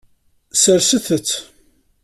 Serset-tt. 0.61 1.29